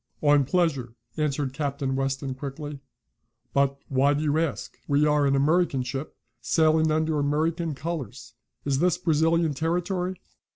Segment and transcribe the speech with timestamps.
[0.23, 2.79] "On pleasure," answered Captain Weston quickly.
[3.53, 4.75] "But why do you ask?
[4.87, 8.33] We are an American ship, sailing under American colors.
[8.65, 10.15] Is this Brazilian territory?"